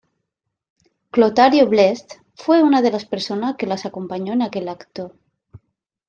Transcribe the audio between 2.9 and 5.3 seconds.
personas que las acompañó en aquel acto.